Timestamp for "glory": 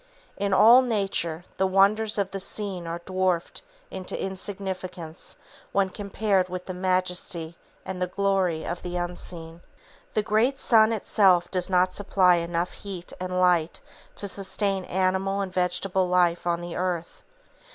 8.09-8.65